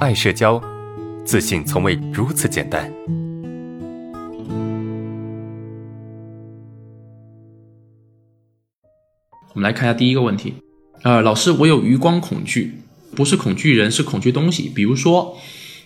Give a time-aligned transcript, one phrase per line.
[0.00, 0.58] 爱社交，
[1.26, 2.90] 自信从未如此简单。
[9.52, 10.54] 我们来看一下第一个问题。
[11.02, 12.76] 呃，老师，我有余光恐惧，
[13.14, 14.72] 不是恐惧人，是恐惧东西。
[14.74, 15.36] 比如说，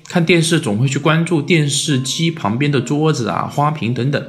[0.04, 4.22] 看电视总会去关注电视机旁边的桌子啊、花瓶等等；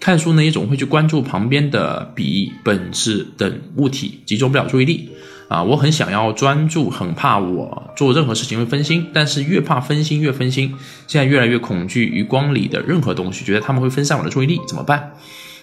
[0.00, 5.10] 看书呢，也总会去关注旁边的笔、本子等物体，集中不了注意力。
[5.48, 10.74] 啊，我很想要专注，很怕我做任何事情会分心，但是越怕分心越分心。
[11.06, 15.12] 现在越来越恐惧余光里的任何东西，觉得他们会分散我的注意力，怎么办？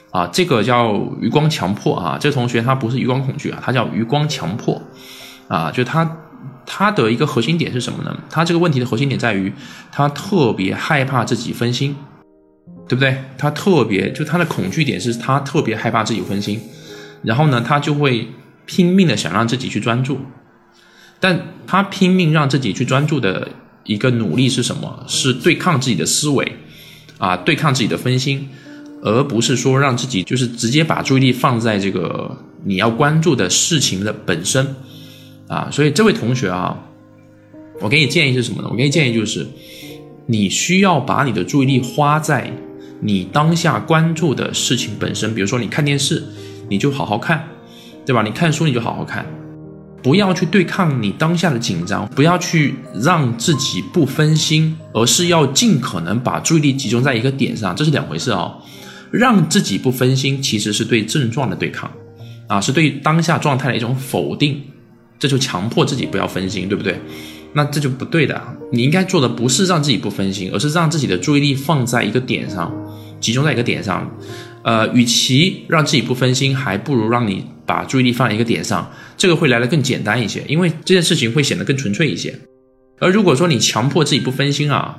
[0.09, 2.17] 啊，这个叫余光强迫啊。
[2.19, 4.81] 这个同学他不是余光恐惧啊，他叫余光强迫
[5.47, 5.69] 啊。
[5.69, 6.17] 就他
[6.65, 8.17] 他的一个核心点是什么呢？
[8.27, 9.53] 他这个问题的核心点在于
[9.91, 11.95] 他特别害怕自己分心，
[12.87, 13.15] 对不对？
[13.37, 16.59] 他特别就他的恐惧点是他特别害怕自己分心，
[17.21, 18.27] 然后呢，他就会。
[18.65, 20.19] 拼命的想让自己去专注，
[21.19, 23.49] 但他拼命让自己去专注的
[23.83, 25.03] 一个努力是什么？
[25.07, 26.57] 是对抗自己的思维，
[27.17, 28.49] 啊，对抗自己的分心，
[29.01, 34.75] 而不是说让自己就是直接把注意力放在这个你要关注的事情的本身，
[35.47, 36.77] 啊，所以这位同学啊，
[37.81, 38.67] 我给你建议是什么呢？
[38.71, 39.45] 我给你建议就是，
[40.25, 42.51] 你需要把你的注意力花在
[43.01, 46.23] 你当下关注的事情本身，比如说你看电视，
[46.69, 47.47] 你就好好看。
[48.05, 48.21] 对吧？
[48.21, 49.25] 你看书你就好好看，
[50.03, 58.61] 不要去对抗你当下的紧张，不要去让自己不分心，而是要尽可能把注意力集中在一个点上，这是两回事哦。
[59.11, 61.89] 让自己不分心，其实是对症状的对抗，
[62.47, 64.61] 啊，是对当下状态的一种否定，
[65.17, 66.99] 这就强迫自己不要分心，对不对？
[67.53, 68.41] 那这就不对的。
[68.71, 72.69] 你应该做的不是让自己不分心，而是让自己的注意力放在一个点上，
[73.21, 74.05] 集中在一个点上。
[74.65, 82.35] 呃，与其让自己不分心，还不如让你把注意力放在一个点上，这个会来的更简单一些，因为这件事情会显得更纯粹一些。
[82.97, 84.97] 而如果说你强迫自己不分心啊，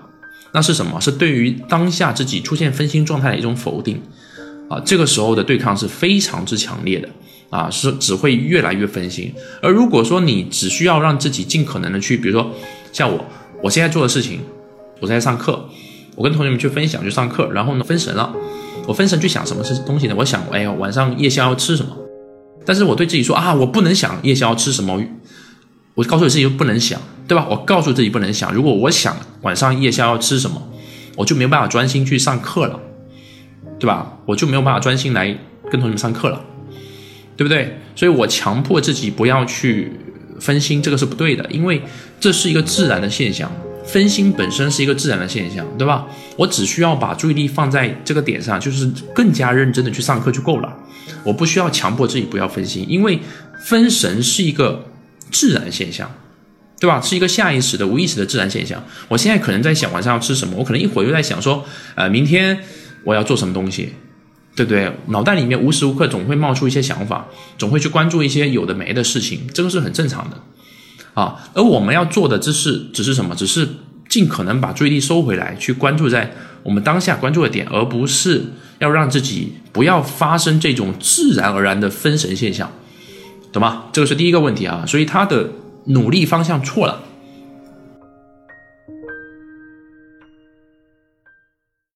[0.52, 1.00] 那是什么？
[1.00, 4.00] 是对于当下自己出现分心状态的一种否定
[4.70, 7.08] 啊，这个时候的对抗是非常之强烈的
[7.50, 9.34] 啊，是只会越来越分心。
[9.60, 12.54] 而如果说你只需要让自己尽可能的去，比如说
[12.92, 13.24] 像我，
[13.64, 14.38] 我现在做的事情，
[15.00, 15.68] 我在上课，
[16.14, 18.32] 我跟同学们去分享去上课，然后呢分神了。
[18.86, 20.14] 我分神去想什么是东西呢？
[20.16, 21.96] 我想，哎呀，晚上夜宵要吃什么？
[22.64, 25.02] 但是我对自己说啊，我不能想夜宵要吃什么。
[25.94, 27.46] 我告诉自己不能想，对吧？
[27.48, 28.52] 我告诉自己不能想。
[28.52, 30.60] 如果我想晚上夜宵要吃什么，
[31.16, 32.78] 我就没有办法专心去上课了，
[33.78, 34.18] 对吧？
[34.26, 35.36] 我就没有办法专心来
[35.70, 36.44] 跟同学们上课了，
[37.36, 37.78] 对不对？
[37.94, 39.92] 所以我强迫自己不要去
[40.38, 41.80] 分心，这个是不对的，因为
[42.20, 43.50] 这是一个自然的现象。
[43.86, 46.06] 分心本身是一个自然的现象，对吧？
[46.36, 50.76] 我只需要把注意力放在这个点上，就是更加认真的去上课就够了。
[51.22, 53.20] 我不需要强迫自己不要分心，因为
[53.64, 54.84] 分神是一个
[55.30, 56.10] 自然现象，
[56.80, 57.00] 对吧？
[57.00, 58.82] 是一个下意识的、无意识的自然现象。
[59.08, 61.64] 我现在可能在想晚上要吃什么，我可能一会儿又在想说，
[61.94, 62.58] 呃，明天
[63.04, 63.92] 我要做什么东西，
[64.56, 64.92] 对不对？
[65.06, 70.36] 脑袋里面无时无刻总会冒出一些想法，总会去关注一些有的没的事情，这个是很正常的。
[71.16, 73.34] 啊，而我们要做的只是，只是什么？
[73.34, 73.66] 只是
[74.06, 76.30] 尽可能把注意力收回来，去关注在
[76.62, 78.44] 我们当下关注的点，而不是
[78.80, 82.70] 要让自己不要发生这种自然而然的分神现象，
[83.50, 83.84] 懂吗？
[83.94, 85.48] 这个是第一个问题啊，所以他的
[85.86, 87.00] 努力方向错了。